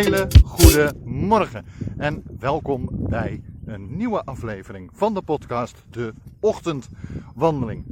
[0.00, 1.64] hele goede morgen
[1.98, 7.84] en welkom bij een nieuwe aflevering van de podcast De Ochtendwandeling.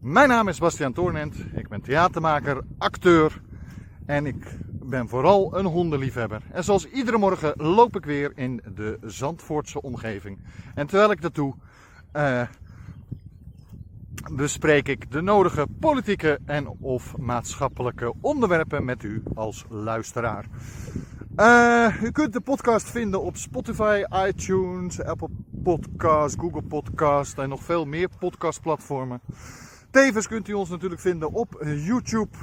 [0.00, 3.40] Mijn naam is Bastiaan Toornent, ik ben theatermaker, acteur
[4.06, 6.42] en ik ben vooral een hondenliefhebber.
[6.52, 10.38] En zoals iedere morgen loop ik weer in de Zandvoortse omgeving.
[10.74, 11.54] En terwijl ik dat doe,
[12.16, 12.42] uh,
[14.32, 20.46] bespreek ik de nodige politieke en of maatschappelijke onderwerpen met u als luisteraar.
[21.36, 25.28] Uh, u kunt de podcast vinden op Spotify, iTunes, Apple
[25.62, 29.20] Podcasts, Google Podcasts en nog veel meer podcastplatformen.
[29.90, 32.36] Tevens kunt u ons natuurlijk vinden op YouTube.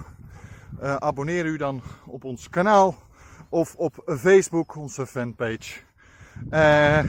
[0.82, 2.96] Uh, abonneer u dan op ons kanaal
[3.50, 5.80] of op Facebook, onze fanpage.
[6.52, 7.00] Uh,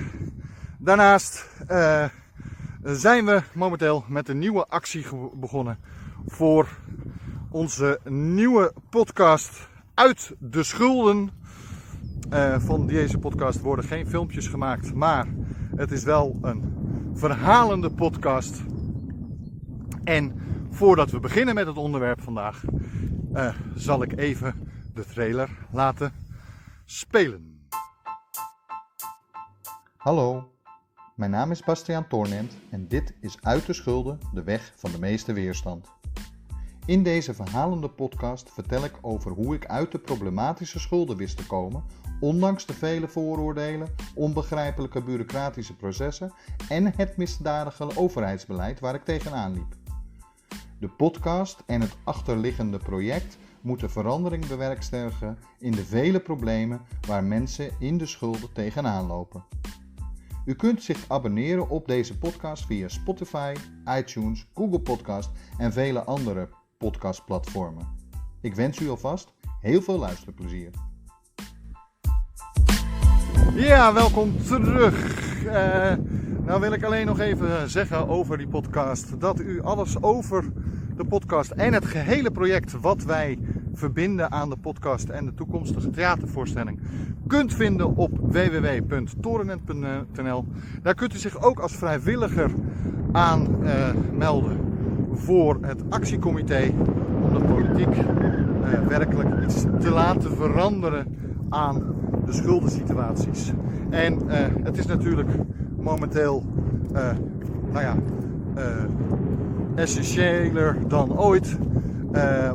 [0.79, 1.49] daarnaast
[2.83, 5.79] zijn we momenteel met een nieuwe actie begonnen
[6.27, 6.69] voor
[7.51, 11.43] onze nieuwe podcast Uit de Schulden.
[12.33, 15.27] Uh, van deze podcast worden geen filmpjes gemaakt, maar
[15.77, 16.73] het is wel een
[17.15, 18.63] verhalende podcast.
[20.05, 22.65] En voordat we beginnen met het onderwerp vandaag,
[23.33, 24.55] uh, zal ik even
[24.95, 26.13] de trailer laten
[26.85, 27.69] spelen.
[29.97, 30.53] Hallo,
[31.17, 34.99] mijn naam is Bastiaan Toornent en dit is Uit de Schulden, de weg van de
[34.99, 35.93] meeste weerstand.
[36.87, 41.47] In deze verhalende podcast vertel ik over hoe ik uit de problematische schulden wist te
[41.47, 41.85] komen,
[42.25, 46.33] ondanks de vele vooroordelen, onbegrijpelijke bureaucratische processen
[46.69, 49.75] en het misdadige overheidsbeleid waar ik tegenaan liep.
[50.81, 57.71] De podcast en het achterliggende project moeten verandering bewerkstelligen in de vele problemen waar mensen
[57.79, 59.45] in de schulden tegenaan lopen.
[60.45, 63.55] U kunt zich abonneren op deze podcast via Spotify,
[63.99, 66.49] iTunes, Google Podcast en vele andere
[66.79, 67.87] podcastplatformen.
[68.41, 70.71] Ik wens u alvast heel veel luisterplezier.
[73.55, 75.23] Ja, welkom terug.
[75.47, 75.53] Uh,
[76.45, 80.45] nou wil ik alleen nog even zeggen over die podcast dat u alles over
[80.97, 83.39] de podcast en het gehele project wat wij
[83.73, 86.81] verbinden aan de podcast en de toekomstige theatervoorstelling
[87.27, 90.45] kunt vinden op www.torenet.nl.
[90.83, 92.51] Daar kunt u zich ook als vrijwilliger
[93.13, 94.59] aan uh, melden
[95.13, 96.73] voor het actiecomité
[97.23, 98.05] om de politiek uh,
[98.89, 101.17] werkelijk iets te laten veranderen
[101.49, 101.95] aan
[102.27, 103.53] de schuldensituaties.
[103.91, 105.31] En uh, het is natuurlijk
[105.77, 106.45] momenteel,
[107.73, 107.97] nou ja,
[109.75, 111.59] essentiëler dan ooit,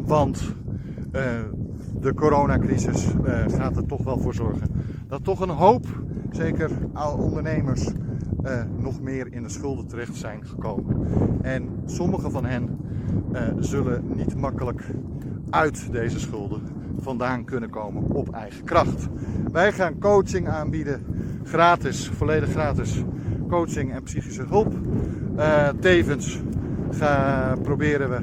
[0.06, 0.54] want
[1.12, 1.22] uh,
[2.02, 4.68] de coronacrisis uh, gaat er toch wel voor zorgen
[5.08, 5.86] dat toch een hoop,
[6.32, 6.72] zeker
[7.18, 7.88] ondernemers,
[8.46, 11.08] uh, nog meer in de schulden terecht zijn gekomen.
[11.42, 12.78] En sommige van hen
[13.60, 14.84] zullen niet makkelijk
[15.50, 16.62] uit deze schulden
[17.02, 19.08] vandaan kunnen komen op eigen kracht.
[19.52, 21.06] Wij gaan coaching aanbieden,
[21.44, 23.04] gratis, volledig gratis
[23.48, 24.74] coaching en psychische hulp.
[25.80, 26.42] tevens
[26.92, 28.22] gaan, proberen we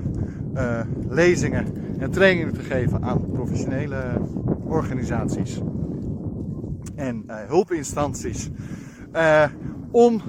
[1.09, 1.67] lezingen
[1.99, 4.03] en trainingen te geven aan professionele
[4.65, 5.61] organisaties
[6.95, 8.51] en uh, hulpinstanties
[9.91, 10.23] om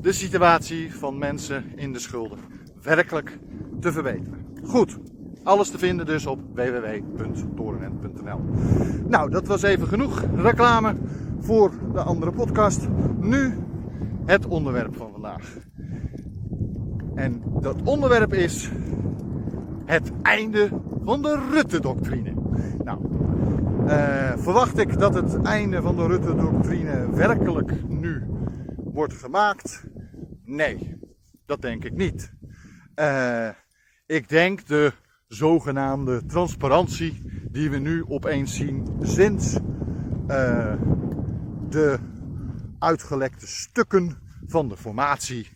[0.00, 2.38] de situatie van mensen in de schulden
[2.82, 3.38] werkelijk
[3.80, 4.46] te verbeteren.
[4.62, 4.98] Goed,
[5.46, 8.40] alles te vinden dus op www.torenent.nl.
[9.08, 10.94] Nou, dat was even genoeg reclame
[11.38, 12.88] voor de andere podcast.
[13.20, 13.58] Nu
[14.24, 15.56] het onderwerp van vandaag.
[17.14, 18.70] En dat onderwerp is
[19.84, 20.68] het einde
[21.04, 22.32] van de Rutte-doctrine.
[22.84, 23.00] Nou,
[23.86, 28.22] uh, verwacht ik dat het einde van de Rutte-doctrine werkelijk nu
[28.76, 29.84] wordt gemaakt?
[30.44, 31.00] Nee,
[31.44, 32.32] dat denk ik niet.
[33.00, 33.48] Uh,
[34.06, 34.92] ik denk de
[35.28, 39.54] zogenaamde transparantie die we nu opeens zien sinds
[40.28, 40.74] uh,
[41.68, 41.98] de
[42.78, 45.48] uitgelekte stukken van de formatie,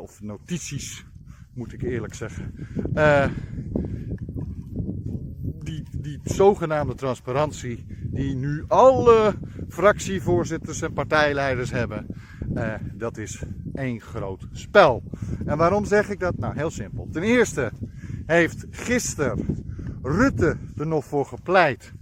[0.00, 1.04] of notities
[1.54, 2.54] moet ik eerlijk zeggen.
[2.94, 3.26] Uh,
[5.58, 9.34] die, die zogenaamde transparantie die nu alle
[9.68, 12.06] fractievoorzitters en partijleiders hebben,
[12.94, 13.42] dat is
[13.74, 15.02] één groot spel.
[15.44, 16.38] En waarom zeg ik dat?
[16.38, 17.08] Nou, heel simpel.
[17.12, 17.72] Ten eerste
[18.30, 19.64] heeft gisteren
[20.02, 21.92] Rutte er nog voor gepleit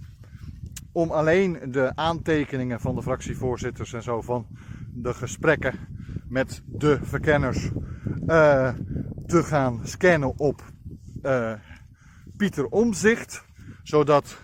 [0.91, 4.47] om alleen de aantekeningen van de fractievoorzitters en zo van
[4.93, 5.73] de gesprekken
[6.27, 7.69] met de verkenners
[8.27, 8.73] uh,
[9.25, 10.63] te gaan scannen op
[11.23, 11.53] uh,
[12.37, 13.45] Pieter Omzicht.
[13.83, 14.37] Zodat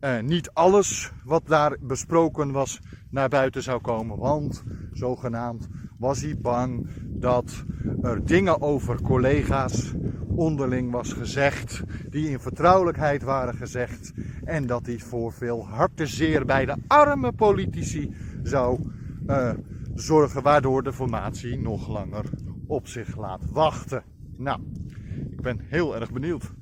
[0.00, 2.80] uh, niet alles wat daar besproken was
[3.10, 4.18] naar buiten zou komen.
[4.18, 7.64] Want zogenaamd was hij bang dat
[8.02, 9.94] er dingen over collega's
[10.36, 14.12] onderling was gezegd, die in vertrouwelijkheid waren gezegd
[14.44, 18.80] en dat die voor veel hartezeer bij de arme politici zou
[19.26, 19.52] uh,
[19.94, 22.24] zorgen, waardoor de formatie nog langer
[22.66, 24.02] op zich laat wachten.
[24.36, 24.60] Nou,
[25.30, 26.52] ik ben heel erg benieuwd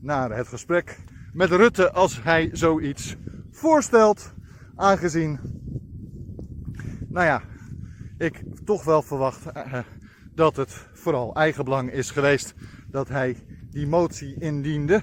[0.00, 0.98] naar het gesprek
[1.32, 3.16] met Rutte als hij zoiets
[3.50, 4.34] voorstelt,
[4.76, 5.38] aangezien,
[7.08, 7.42] nou ja,
[8.18, 9.78] ik toch wel verwacht uh,
[10.34, 12.54] dat het vooral eigenbelang is geweest
[12.92, 13.36] dat hij
[13.70, 15.02] die motie indiende.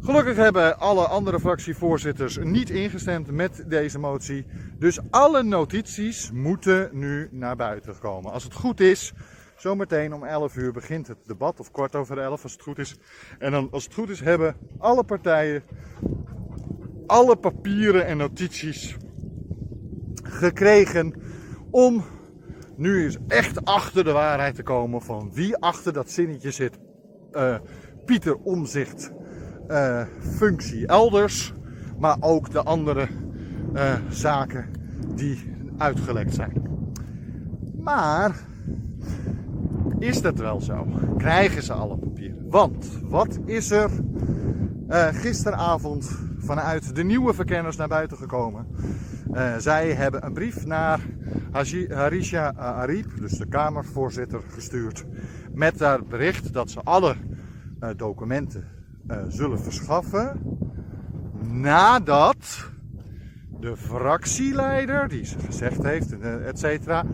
[0.00, 4.46] Gelukkig hebben alle andere fractievoorzitters niet ingestemd met deze motie.
[4.78, 8.32] Dus alle notities moeten nu naar buiten komen.
[8.32, 9.12] Als het goed is,
[9.56, 12.96] zometeen om 11 uur begint het debat, of kwart over 11 als het goed is.
[13.38, 15.62] En dan, als het goed is, hebben alle partijen
[17.10, 18.96] alle papieren en notities
[20.22, 21.14] gekregen
[21.70, 22.04] om
[22.76, 26.78] nu eens echt achter de waarheid te komen van wie achter dat zinnetje zit.
[27.36, 27.54] Uh,
[28.04, 29.12] Pieter Omzicht
[29.68, 31.52] uh, functie elders,
[31.98, 33.08] maar ook de andere
[33.74, 34.66] uh, zaken
[35.14, 36.62] die uitgelekt zijn.
[37.82, 38.36] Maar
[39.98, 40.86] is dat wel zo?
[41.18, 42.48] Krijgen ze alle papieren?
[42.48, 43.90] Want wat is er
[45.12, 48.66] gisteravond vanuit de nieuwe verkenners naar buiten gekomen?
[49.32, 51.00] Uh, zij hebben een brief naar
[51.88, 55.04] Harisha Arip, dus de Kamervoorzitter, gestuurd.
[55.52, 57.16] Met daar bericht dat ze alle
[57.80, 58.68] uh, documenten
[59.06, 60.58] uh, zullen verschaffen.
[61.42, 62.70] Nadat
[63.60, 67.04] de fractieleider, die ze gezegd heeft, et cetera,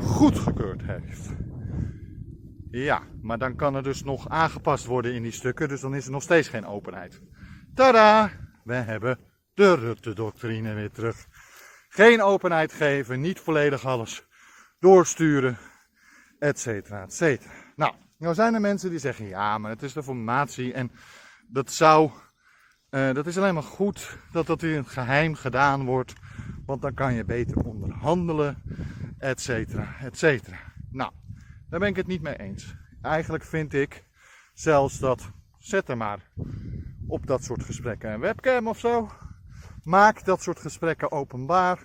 [0.00, 1.28] goedgekeurd heeft.
[2.70, 6.06] Ja, maar dan kan er dus nog aangepast worden in die stukken, dus dan is
[6.06, 7.20] er nog steeds geen openheid.
[7.74, 8.30] Tada!
[8.64, 9.18] We hebben
[9.54, 11.26] de Rutte-doctrine weer terug.
[11.98, 14.26] Geen openheid geven, niet volledig alles
[14.78, 15.58] doorsturen,
[16.38, 17.52] et cetera, et cetera.
[17.76, 20.90] Nou, nou zijn er mensen die zeggen, ja, maar het is de formatie en
[21.48, 22.10] dat zou,
[22.90, 26.12] uh, dat is alleen maar goed dat dat in het geheim gedaan wordt,
[26.66, 28.62] want dan kan je beter onderhandelen,
[29.18, 30.58] et cetera, et cetera.
[30.90, 31.12] Nou,
[31.68, 32.74] daar ben ik het niet mee eens.
[33.02, 34.04] Eigenlijk vind ik
[34.52, 36.18] zelfs dat, zet er maar
[37.08, 39.10] op dat soort gesprekken een webcam of zo.
[39.88, 41.78] Maak dat soort gesprekken openbaar,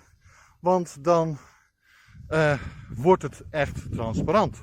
[0.60, 1.38] want dan
[2.30, 2.62] uh,
[2.96, 4.62] wordt het echt transparant.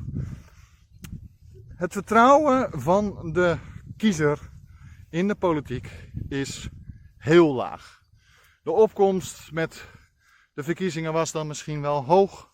[1.75, 3.59] Het vertrouwen van de
[3.97, 4.51] kiezer
[5.11, 6.69] in de politiek is
[7.17, 8.03] heel laag.
[8.63, 9.85] De opkomst met
[10.55, 12.53] de verkiezingen was dan misschien wel hoog,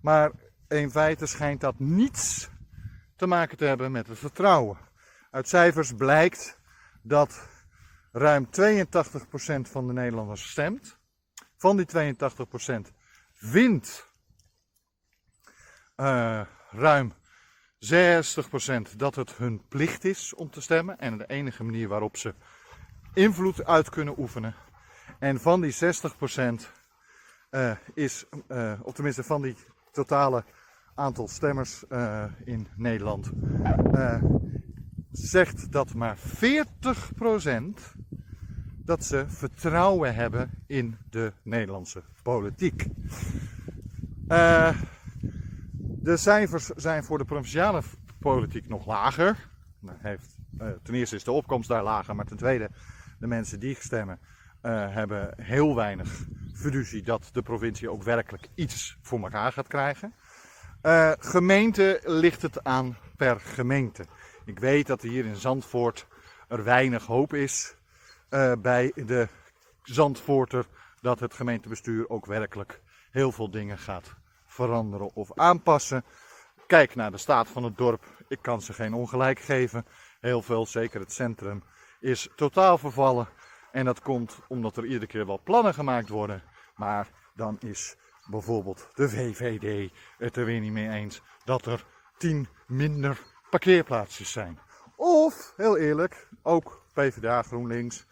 [0.00, 0.30] maar
[0.68, 2.48] in feite schijnt dat niets
[3.16, 4.78] te maken te hebben met het vertrouwen.
[5.30, 6.58] Uit cijfers blijkt
[7.02, 7.52] dat
[8.14, 8.48] ruim 82%
[9.70, 10.98] van de Nederlanders stemt.
[11.56, 12.94] Van die 82%
[13.40, 14.06] wint
[15.96, 16.40] uh,
[16.70, 17.12] ruim
[17.78, 20.98] 60% dat het hun plicht is om te stemmen.
[20.98, 22.34] En de enige manier waarop ze
[23.14, 24.54] invloed uit kunnen oefenen.
[25.18, 29.56] En van die 60% uh, eh, is, uh, of tenminste van die
[29.92, 30.44] totale
[30.94, 31.84] aantal stemmers
[32.44, 33.30] in Nederland,
[35.16, 36.20] zegt dat maar 40%
[38.84, 42.86] dat ze vertrouwen hebben in de Nederlandse politiek.
[44.28, 44.78] Uh,
[45.78, 47.82] de cijfers zijn voor de provinciale
[48.18, 49.48] politiek nog lager.
[49.86, 52.70] Heeft, uh, ten eerste is de opkomst daar lager, maar ten tweede,
[53.18, 54.18] de mensen die stemmen
[54.62, 60.14] uh, hebben heel weinig fiducie dat de provincie ook werkelijk iets voor elkaar gaat krijgen.
[61.18, 64.04] gemeente ligt het aan per gemeente.
[64.44, 66.06] Ik weet dat hier in Zandvoort
[66.48, 67.76] er weinig hoop is
[68.30, 69.28] uh, bij de
[69.82, 70.66] Zandvoorter
[71.00, 74.14] dat het gemeentebestuur ook werkelijk heel veel dingen gaat
[74.46, 76.04] veranderen of aanpassen.
[76.66, 78.04] Kijk naar de staat van het dorp.
[78.28, 79.86] Ik kan ze geen ongelijk geven.
[80.20, 81.62] Heel veel, zeker het centrum,
[82.00, 83.28] is totaal vervallen.
[83.72, 86.42] En dat komt omdat er iedere keer wel plannen gemaakt worden.
[86.76, 87.96] Maar dan is
[88.30, 91.84] bijvoorbeeld de VVD het er weer niet mee eens dat er
[92.18, 93.18] tien minder
[93.54, 94.58] parkeerplaatsjes zijn.
[94.96, 98.06] Of, heel eerlijk, ook PvdA GroenLinks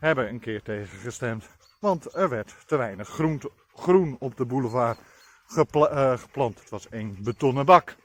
[0.00, 1.48] hebben een keer tegen gestemd.
[1.80, 3.42] Want er werd te weinig groen,
[3.74, 4.98] groen op de boulevard
[5.46, 6.60] gepla uh, geplant.
[6.60, 7.96] Het was één betonnen bak.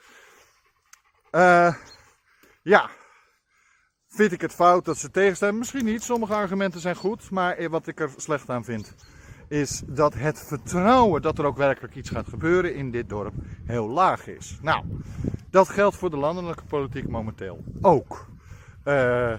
[1.32, 1.76] Uh,
[2.62, 2.90] ja,
[4.08, 5.60] vind ik het fout dat ze tegenstemmen?
[5.60, 7.30] Misschien niet, sommige argumenten zijn goed.
[7.32, 8.96] Maar wat ik er slecht aan vind,
[9.50, 13.34] is dat het vertrouwen dat er ook werkelijk iets gaat gebeuren in dit dorp
[13.66, 14.60] heel laag is.
[14.62, 14.86] Nou,
[15.50, 18.28] dat geldt voor de landelijke politiek momenteel ook.
[18.86, 19.34] Uh,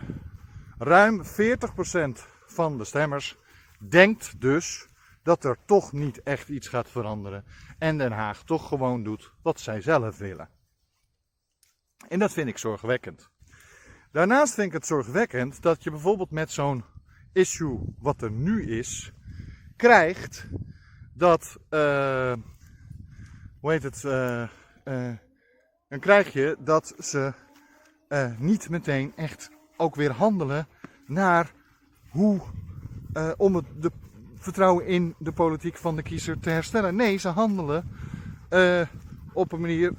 [0.79, 1.27] ruim 40%
[2.47, 3.39] van de stemmers
[3.89, 4.89] denkt dus
[5.23, 7.45] dat er toch niet echt iets gaat veranderen
[7.79, 10.49] en Den Haag toch gewoon doet wat zij zelf willen.
[12.09, 13.31] En dat vind ik zorgwekkend.
[14.13, 16.85] Daarnaast vind ik het zorgwekkend dat je bijvoorbeeld met zo'n
[17.33, 19.13] issue wat er nu is,
[19.81, 20.47] krijgt
[21.15, 22.33] dat, uh,
[23.61, 24.43] hoe heet het, uh,
[24.85, 25.13] uh,
[25.89, 27.33] dan krijg je dat ze
[28.39, 30.67] niet meteen echt ook weer handelen
[31.07, 31.53] naar
[32.11, 32.41] hoe,
[33.37, 33.91] om het, de
[34.35, 36.97] vertrouwen in de politiek van de kiezer te herstellen.
[36.97, 37.89] Nee, ze handelen
[39.33, 39.93] op een manier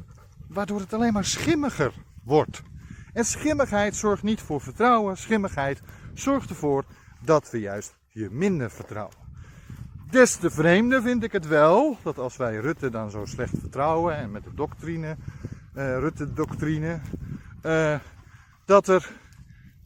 [0.47, 2.61] waardoor het alleen maar schimmiger wordt.
[3.13, 5.17] En schimmigheid zorgt niet voor vertrouwen.
[5.17, 5.81] Schimmigheid
[6.13, 6.85] zorgt ervoor
[7.19, 9.20] dat we juist je minder vertrouwen.
[10.12, 14.15] Des te vreemder vind ik het wel dat als wij Rutte dan zo slecht vertrouwen
[14.15, 15.15] en met de doctrine,
[15.75, 17.00] uh, Rutte-doctrine,
[17.65, 17.96] uh,
[18.65, 19.12] dat er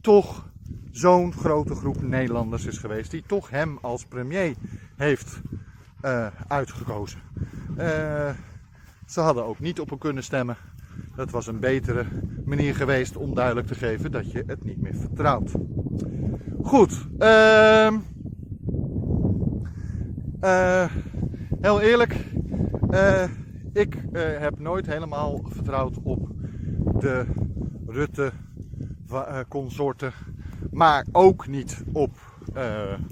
[0.01, 0.49] toch
[0.91, 4.55] zo'n grote groep Nederlanders is geweest die toch hem als premier
[4.95, 5.39] heeft
[6.01, 7.19] uh, uitgekozen.
[9.07, 10.57] ze hadden ook niet op hem kunnen stemmen.
[11.15, 12.05] Dat was een betere
[12.45, 15.51] manier geweest om duidelijk te geven dat je het niet meer vertrouwt.
[16.63, 17.07] Goed.
[17.19, 17.93] Uh,
[20.45, 20.85] uh,
[21.61, 22.15] heel eerlijk.
[22.89, 23.23] Uh,
[23.73, 26.29] ik uh, heb nooit helemaal vertrouwd op
[26.99, 27.25] de
[27.87, 30.13] Rutte-consorten.
[30.71, 32.11] Maar ook niet op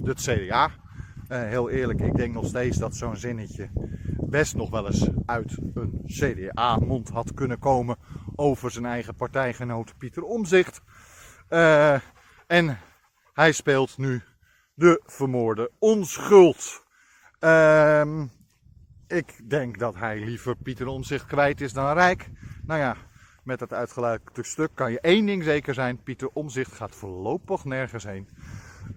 [0.02, 0.70] het CDA.
[1.28, 3.68] heel eerlijk, ik denk nog steeds dat zo'n zinnetje
[4.20, 7.96] best nog wel eens uit een CDA-mond had kunnen komen
[8.36, 10.82] over zijn eigen partijgenoot Pieter Omzicht.
[12.46, 12.78] En
[13.32, 14.22] hij speelt nu
[14.74, 16.83] de vermoorde onschuld.
[17.44, 18.22] Uh,
[19.06, 22.30] ik denk dat hij liever Pieter Omzicht kwijt is dan rijk.
[22.66, 22.96] Nou ja,
[23.42, 28.04] met het uitgeluikte stuk kan je één ding zeker zijn: Pieter Omzicht gaat voorlopig nergens
[28.04, 28.28] heen.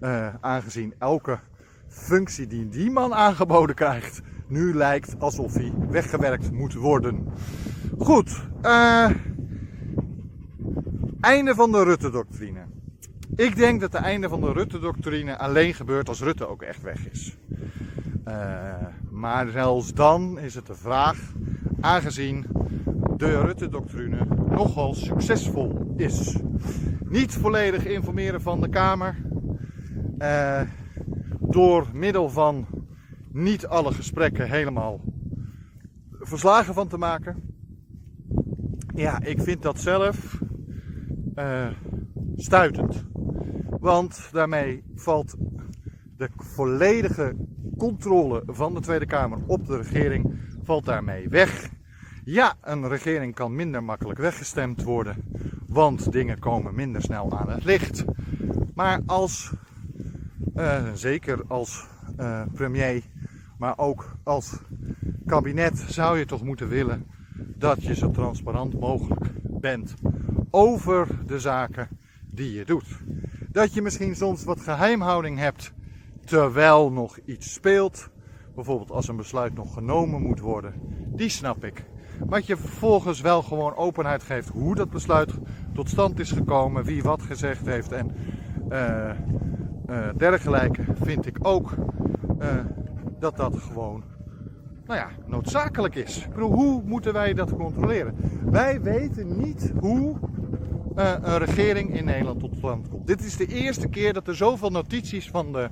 [0.00, 1.38] Uh, aangezien elke
[1.88, 7.32] functie die die man aangeboden krijgt, nu lijkt alsof hij weggewerkt moet worden.
[7.98, 9.10] Goed, uh,
[11.20, 12.66] einde van de Rutte-doctrine.
[13.36, 17.10] Ik denk dat het einde van de Rutte-doctrine alleen gebeurt als Rutte ook echt weg
[17.10, 17.38] is.
[18.28, 21.32] Uh, maar zelfs dan is het de vraag,
[21.80, 22.46] aangezien
[23.16, 26.36] de Rutte-doctrine nogal succesvol is.
[27.04, 29.16] Niet volledig informeren van de Kamer.
[30.18, 30.60] Uh,
[31.40, 32.66] door middel van
[33.32, 35.00] niet alle gesprekken helemaal
[36.20, 37.42] verslagen van te maken.
[38.94, 40.40] Ja, ik vind dat zelf
[41.34, 41.66] uh,
[42.36, 43.04] stuitend.
[43.80, 45.36] Want daarmee valt
[46.16, 47.36] de volledige
[47.78, 51.68] controle van de Tweede Kamer op de regering valt daarmee weg.
[52.24, 55.16] Ja, een regering kan minder makkelijk weggestemd worden,
[55.66, 58.04] want dingen komen minder snel aan het licht.
[58.74, 59.52] Maar als,
[60.56, 61.86] uh, zeker als
[62.20, 63.02] uh, premier
[63.58, 64.58] maar ook als
[65.26, 67.06] kabinet zou je toch moeten willen
[67.36, 69.94] dat je zo transparant mogelijk bent
[70.50, 71.88] over de zaken
[72.30, 72.86] die je doet.
[73.48, 75.72] Dat je misschien soms wat geheimhouding hebt
[76.28, 78.10] terwijl nog iets speelt.
[78.54, 80.74] Bijvoorbeeld als een besluit nog genomen moet worden.
[81.06, 81.84] Die snap ik.
[82.26, 85.32] Maar je vervolgens wel gewoon openheid geeft hoe dat besluit
[85.74, 88.14] tot stand is gekomen, wie wat gezegd heeft en
[88.70, 89.10] uh,
[89.90, 91.74] uh, dergelijke, vind ik ook
[92.40, 92.48] uh,
[93.18, 94.02] dat dat gewoon
[94.86, 96.16] nou ja, noodzakelijk is.
[96.18, 98.16] Ik hoe moeten wij dat controleren?
[98.44, 100.16] Wij weten niet hoe
[100.94, 103.06] een regering in Nederland tot stand komt.
[103.06, 105.68] Dit is de eerste keer dat er zoveel notities van, de,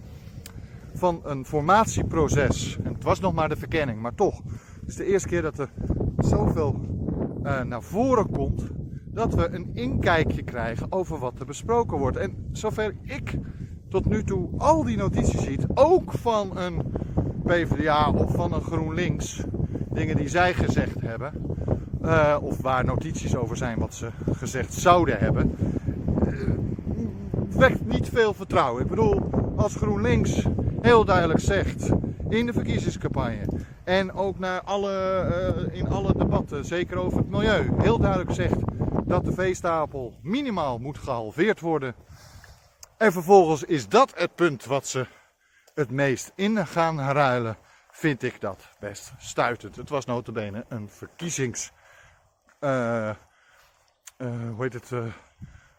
[0.96, 4.42] van een formatieproces, en het was nog maar de verkenning, maar toch,
[4.80, 5.70] het is de eerste keer dat er
[6.18, 6.80] zoveel
[7.44, 8.70] uh, naar voren komt
[9.16, 12.16] dat we een inkijkje krijgen over wat er besproken wordt.
[12.16, 13.38] En zover ik
[13.88, 16.82] tot nu toe al die notities ziet, ook van een
[17.44, 19.42] PvdA of van een GroenLinks,
[19.90, 21.32] dingen die zij gezegd hebben,
[22.02, 25.56] uh, of waar notities over zijn wat ze gezegd zouden hebben,
[26.26, 26.50] uh,
[27.50, 28.82] wekt niet veel vertrouwen.
[28.82, 30.46] Ik bedoel, als GroenLinks
[30.86, 31.90] heel duidelijk zegt
[32.28, 33.46] in de verkiezingscampagne
[33.84, 35.26] en ook naar alle,
[35.70, 38.56] uh, in alle debatten, zeker over het milieu, heel duidelijk zegt
[39.04, 41.94] dat de veestapel minimaal moet gehalveerd worden.
[42.96, 45.06] En vervolgens is dat het punt wat ze
[45.74, 47.56] het meest in gaan ruilen,
[47.90, 49.76] vind ik dat best stuitend.
[49.76, 51.72] Het was notabene een verkiezings...
[52.60, 53.10] Uh,
[54.18, 54.90] uh, hoe heet het?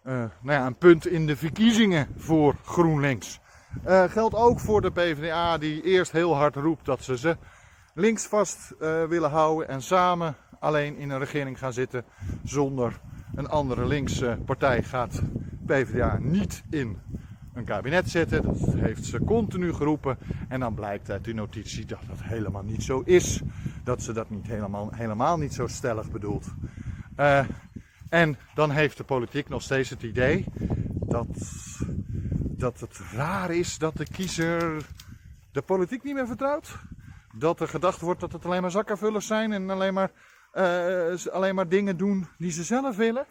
[0.01, 3.39] Nou ja, een punt in de verkiezingen voor GroenLinks.
[4.09, 7.37] Geldt ook voor de PvdA die eerst heel hard roept dat ze ze
[7.93, 8.73] links vast
[9.09, 12.03] willen houden en samen alleen in een regering gaan zitten
[12.43, 12.99] zonder
[13.35, 15.21] een andere linkse partij gaat
[15.65, 16.97] PvdA niet in
[17.53, 18.43] een kabinet zetten.
[18.43, 20.17] Dat heeft ze continu geroepen.
[20.47, 23.41] En dan blijkt uit die notitie dat dat helemaal niet zo is.
[23.83, 26.45] Dat ze dat niet helemaal, helemaal niet zo stellig bedoelt.
[27.19, 27.45] Uh,
[28.09, 30.45] En dan heeft de politiek nog steeds het idee
[30.93, 31.27] dat,
[32.57, 34.85] dat het raar is dat de kiezer
[35.51, 36.75] de politiek niet meer vertrouwt.
[37.35, 40.11] Dat er gedacht wordt dat het alleen maar zakkenvullers zijn en alleen maar,
[40.53, 43.25] uh, alleen maar dingen doen die ze zelf willen.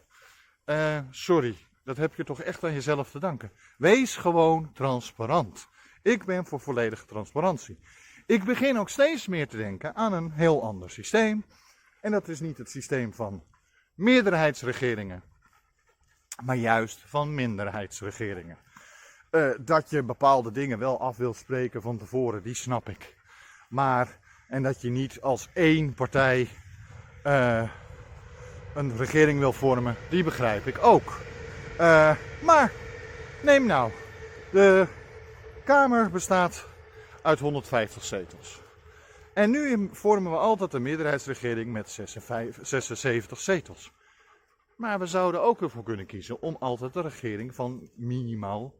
[0.64, 3.50] Uh, sorry, dat heb je toch echt aan jezelf te danken.
[3.78, 5.68] Wees gewoon transparant.
[6.02, 7.78] Ik ben voor volledige transparantie.
[8.26, 11.44] Ik begin ook steeds meer te denken aan een heel ander systeem.
[12.00, 13.42] En dat is niet het systeem van
[13.94, 15.22] meerderheidsregeringen,
[16.44, 18.58] maar juist van minderheidsregeringen.
[19.36, 23.14] Uh, dat je bepaalde dingen wel af wilt spreken van tevoren, die snap ik.
[23.68, 26.48] Maar, en dat je niet als één partij
[27.24, 27.70] uh,
[28.74, 31.20] een regering wil vormen, die begrijp ik ook.
[31.80, 32.72] Uh, maar,
[33.42, 33.92] neem nou,
[34.52, 34.86] de
[35.64, 36.66] Kamer bestaat
[37.22, 38.60] uit 150 zetels.
[39.34, 41.90] En nu vormen we altijd een meerderheidsregering met
[42.62, 43.92] 76 zetels.
[44.76, 48.74] Maar we zouden ook ervoor kunnen kiezen om altijd een regering van minimaal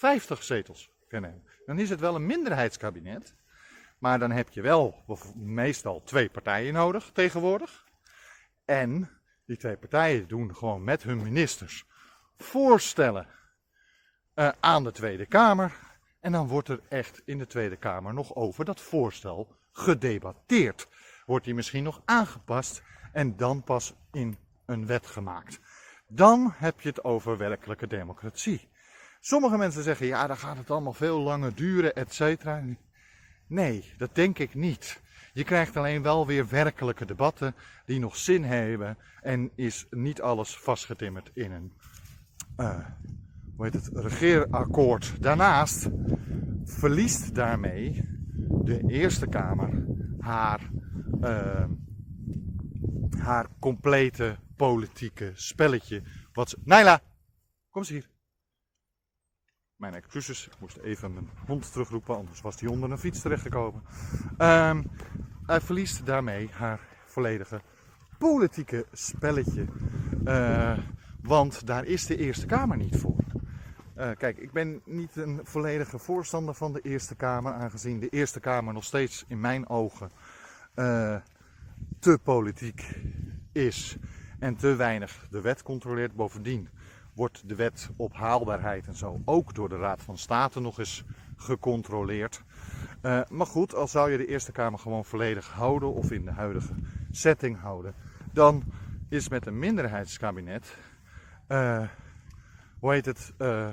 [0.00, 1.44] 50 zetels te hebben.
[1.66, 3.34] Dan is het wel een minderheidskabinet,
[3.98, 5.04] maar dan heb je wel
[5.34, 7.84] meestal twee partijen nodig tegenwoordig.
[8.64, 9.10] En
[9.46, 11.84] die twee partijen doen gewoon met hun ministers
[12.36, 13.26] voorstellen
[14.34, 15.72] uh, aan de Tweede Kamer.
[16.20, 20.88] En dan wordt er echt in de Tweede Kamer nog over dat voorstel gedebatteerd.
[21.26, 25.60] Wordt die misschien nog aangepast en dan pas in een wet gemaakt.
[26.06, 28.69] Dan heb je het over werkelijke democratie.
[29.20, 32.62] Sommige mensen zeggen, ja, dan gaat het allemaal veel langer duren, et cetera.
[33.46, 35.00] Nee, dat denk ik niet.
[35.32, 37.54] Je krijgt alleen wel weer werkelijke debatten
[37.86, 41.72] die nog zin hebben en is niet alles vastgetimmerd in een
[42.56, 42.86] uh,
[43.56, 45.22] hoe heet het, regeerakkoord.
[45.22, 45.88] Daarnaast
[46.64, 48.08] verliest daarmee
[48.48, 49.84] de Eerste Kamer
[50.18, 50.70] haar,
[51.20, 51.64] uh,
[53.18, 56.02] haar complete politieke spelletje.
[56.32, 56.56] Wat
[57.70, 58.08] kom eens hier.
[59.80, 63.82] Mijn excuses, ik moest even mijn hond terugroepen, anders was die onder een fiets terechtgekomen.
[64.38, 64.90] Um,
[65.46, 67.60] hij verliest daarmee haar volledige
[68.18, 69.64] politieke spelletje.
[70.24, 70.78] Uh,
[71.22, 73.16] want daar is de Eerste Kamer niet voor.
[73.96, 78.40] Uh, kijk, ik ben niet een volledige voorstander van de Eerste Kamer, aangezien de Eerste
[78.40, 80.10] Kamer nog steeds in mijn ogen
[80.74, 81.16] uh,
[81.98, 82.96] te politiek
[83.52, 83.96] is
[84.38, 86.14] en te weinig de wet controleert.
[86.14, 86.68] Bovendien
[87.14, 91.04] wordt de wet op haalbaarheid en zo ook door de Raad van State nog eens
[91.36, 92.42] gecontroleerd.
[93.02, 96.30] Uh, maar goed, als zou je de Eerste Kamer gewoon volledig houden of in de
[96.30, 96.74] huidige
[97.10, 97.94] setting houden,
[98.32, 98.62] dan
[99.08, 100.76] is met een minderheidskabinet,
[101.48, 101.82] uh,
[102.78, 103.68] hoe heet het, uh,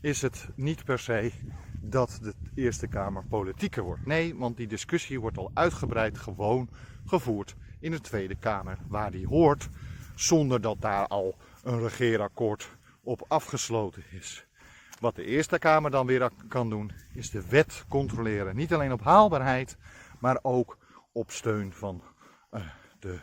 [0.00, 1.32] is het niet per se
[1.80, 4.06] dat de Eerste Kamer politieker wordt.
[4.06, 6.68] Nee, want die discussie wordt al uitgebreid gewoon
[7.06, 9.68] gevoerd in de Tweede Kamer, waar die hoort,
[10.14, 12.70] zonder dat daar al een regeerakkoord
[13.02, 14.46] op afgesloten is.
[15.00, 18.56] Wat de Eerste Kamer dan weer kan doen, is de wet controleren.
[18.56, 19.76] Niet alleen op haalbaarheid,
[20.18, 20.78] maar ook
[21.12, 22.02] op steun van
[22.50, 22.60] uh,
[22.98, 23.18] de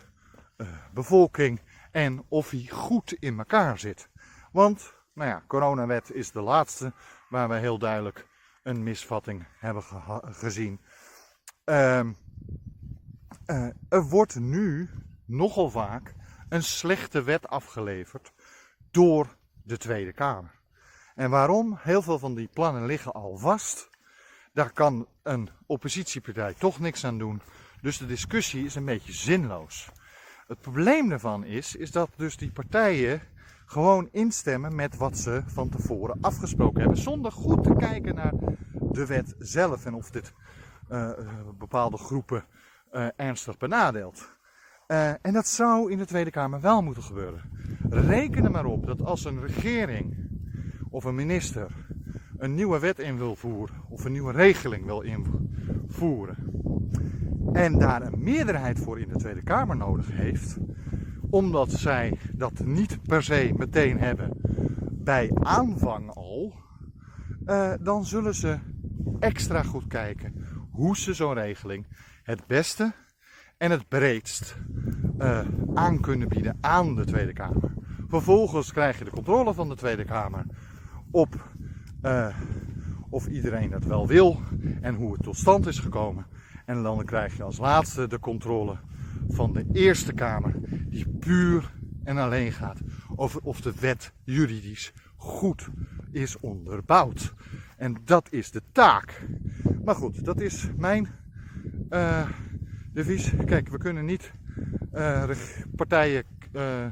[0.57, 4.09] uh, bevolking en of hij goed in elkaar zit.
[4.51, 6.93] Want, nou ja, coronawet is de laatste
[7.29, 8.27] waar we heel duidelijk
[8.63, 10.81] een misvatting hebben ge gezien.
[11.65, 11.99] Uh,
[13.89, 14.89] er wordt nu
[15.25, 16.13] nogal vaak
[16.49, 18.31] een slechte wet afgeleverd
[18.91, 20.51] door de Tweede Kamer.
[21.15, 21.77] En waarom?
[21.79, 23.89] Heel veel van die plannen liggen al vast.
[24.53, 27.41] Daar kan een oppositiepartij toch niks aan doen.
[27.81, 29.89] Dus de discussie is een beetje zinloos.
[30.47, 33.21] Het probleem daarvan is, is dat dus die partijen
[33.65, 36.97] gewoon instemmen met wat ze van tevoren afgesproken hebben.
[36.97, 38.33] Zonder goed te kijken naar
[38.71, 40.33] de wet zelf en of dit
[40.89, 41.11] uh,
[41.57, 42.45] bepaalde groepen
[42.91, 44.36] uh, ernstig benadeelt.
[44.87, 47.41] Uh, en dat zou in de Tweede Kamer wel moeten gebeuren.
[47.89, 50.15] Reken er maar op dat als een regering
[50.89, 51.71] of een minister
[52.37, 56.37] een nieuwe wet in wil voeren of een nieuwe regeling wil invoeren
[57.53, 60.57] en daar een meerderheid voor in de Tweede Kamer nodig heeft,
[61.29, 64.31] omdat zij dat niet per se meteen hebben
[64.91, 66.53] bij aanvang al,
[67.45, 68.59] uh, dan zullen ze
[69.19, 71.85] extra goed kijken hoe ze zo'n regeling
[72.23, 72.93] het beste
[73.57, 74.57] en het breedst
[75.19, 75.39] uh,
[75.73, 77.73] aan kunnen bieden aan de Tweede Kamer.
[78.07, 80.45] Vervolgens krijg je de controle van de Tweede Kamer
[81.11, 81.51] op
[82.01, 82.35] uh,
[83.09, 84.41] of iedereen dat wel wil
[84.81, 86.25] en hoe het tot stand is gekomen.
[86.65, 88.77] En dan krijg je als laatste de controle
[89.29, 90.55] van de Eerste Kamer,
[90.89, 92.79] die puur en alleen gaat
[93.15, 95.69] over of de wet juridisch goed
[96.11, 97.33] is onderbouwd.
[97.77, 99.27] En dat is de taak.
[99.85, 101.07] Maar goed, dat is mijn
[101.89, 102.29] uh,
[102.97, 103.31] devies.
[103.45, 104.31] Kijk, we kunnen niet
[104.93, 105.29] uh,
[105.75, 106.85] partijen uh,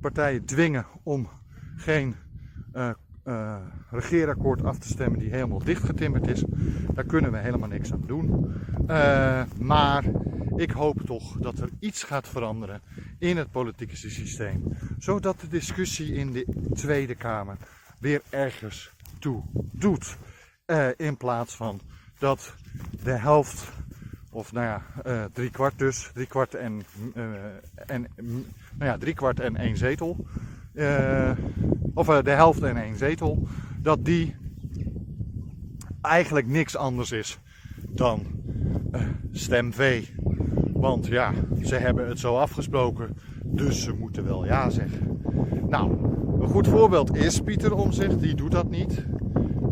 [0.00, 1.28] partijen dwingen om
[1.76, 2.14] geen
[2.74, 3.56] uh,
[3.90, 6.44] regeerakkoord af te stemmen die helemaal dichtgetimmerd is.
[6.94, 8.54] Daar kunnen we helemaal niks aan doen.
[9.58, 10.04] Maar
[10.56, 12.82] ik hoop toch dat er iets gaat veranderen
[13.18, 14.62] in het politieke systeem.
[14.98, 17.56] Zodat de discussie in de Tweede Kamer
[17.98, 20.16] weer ergens toe doet.
[20.96, 21.80] In plaats van
[22.18, 22.54] dat
[23.02, 23.72] de helft,
[24.36, 26.82] of nou ja, uh, drie kwart dus, drie kwart en,
[27.14, 27.24] uh,
[27.86, 28.06] en
[28.74, 30.26] nou ja, drie kwart en één zetel.
[31.94, 33.48] of de helft en één zetel,
[33.80, 34.36] dat die
[36.00, 37.38] eigenlijk niks anders is
[37.88, 38.26] dan
[39.32, 40.08] stem V.
[40.72, 45.20] Want ja, ze hebben het zo afgesproken, dus ze moeten wel ja zeggen.
[45.68, 45.90] Nou,
[46.40, 49.04] een goed voorbeeld is Pieter Omzicht, die doet dat niet.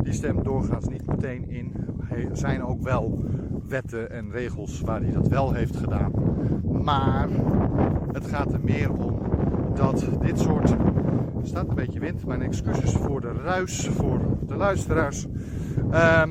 [0.02, 1.72] Die stemt doorgaans niet meteen in.
[2.32, 3.23] Zijn ook wel
[3.68, 6.12] wetten en regels waar hij dat wel heeft gedaan.
[6.84, 7.28] Maar
[8.12, 9.22] het gaat er meer om
[9.74, 10.70] dat dit soort.
[10.70, 15.26] Er staat een beetje wind, mijn excuses voor de ruis, voor de luisteraars.
[15.90, 16.22] Uh,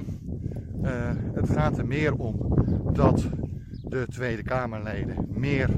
[0.84, 0.91] uh,
[1.34, 2.56] het gaat er meer om
[2.93, 3.30] dat
[3.84, 5.69] de Tweede Kamerleden meer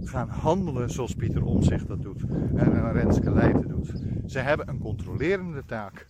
[0.00, 3.92] gaan handelen zoals Pieter Omzicht dat doet en Renske Leijten doet.
[4.26, 6.06] Ze hebben een controlerende taak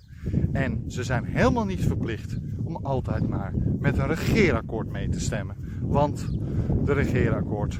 [0.52, 5.56] en ze zijn helemaal niet verplicht om altijd maar met een regeerakkoord mee te stemmen.
[5.80, 6.26] Want
[6.84, 7.78] de regeerakkoord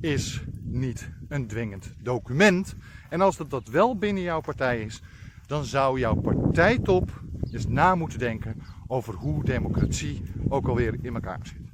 [0.00, 2.74] is niet een dwingend document.
[3.08, 5.02] En als dat, dat wel binnen jouw partij is,
[5.46, 8.54] dan zou jouw partijtop eens na moeten denken
[8.86, 11.72] over hoe democratie ook alweer in elkaar zit.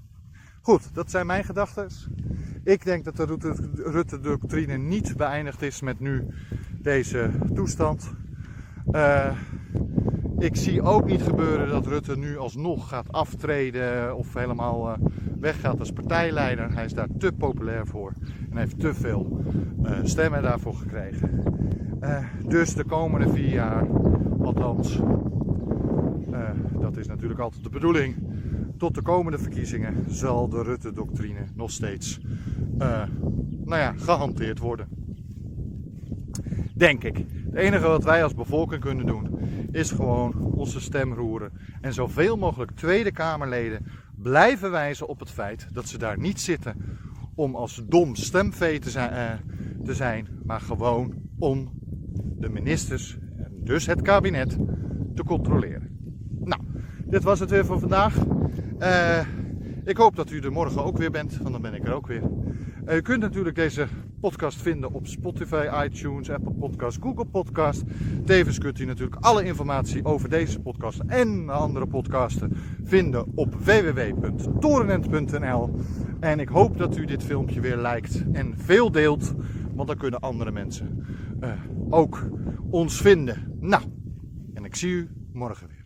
[0.61, 1.89] Goed, dat zijn mijn gedachten.
[2.65, 6.27] Ik denk dat de Rutte-doctrine niet beëindigd is met nu
[6.83, 8.13] deze toestand.
[8.93, 9.33] Uh,
[10.41, 14.95] ik zie ook niet gebeuren dat Rutte nu alsnog gaat aftreden of helemaal uh,
[15.41, 16.75] weggaat als partijleider.
[16.75, 18.13] Hij is daar te populair voor
[18.51, 19.41] en heeft te veel
[19.83, 21.43] uh, stemmen daarvoor gekregen.
[22.49, 23.87] dus de komende vier jaar,
[24.43, 25.01] althans,
[26.81, 28.17] dat is natuurlijk altijd de bedoeling,
[28.77, 32.21] tot de komende verkiezingen zal de Rutte-doctrine nog steeds
[33.65, 34.89] nou ja, gehanteerd worden.
[36.75, 37.17] Denk ik.
[37.45, 39.30] Het enige wat wij als bevolking kunnen doen
[39.73, 45.69] is gewoon onze stem roeren en zoveel mogelijk Tweede Kamerleden blijven wijzen op het feit
[45.73, 46.75] dat ze daar niet zitten
[47.35, 51.73] om als dom stemvee te zijn, uh, te zijn maar gewoon om
[52.39, 54.59] de ministers en dus het kabinet
[55.15, 55.99] te controleren.
[56.45, 56.63] Nou,
[57.05, 58.17] dit was het weer voor vandaag.
[58.79, 59.21] Uh,
[59.85, 62.07] ik hoop dat u er morgen ook weer bent, want dan ben ik er ook
[62.07, 62.30] weer.
[62.91, 63.87] U kunt natuurlijk deze
[64.21, 67.83] podcast vinden op Spotify, iTunes, Apple Podcasts, Google Podcast.
[68.25, 75.71] Tevens kunt u natuurlijk alle informatie over deze podcast en andere podcasten vinden op www.torenent.nl.
[76.21, 79.35] En ik hoop dat u dit filmpje weer liked en veel deelt,
[79.75, 81.07] want dan kunnen andere mensen
[81.41, 81.53] uh,
[81.91, 82.27] ook
[82.71, 83.57] ons vinden.
[83.61, 83.83] Nou,
[84.55, 85.80] en ik zie u morgen weer.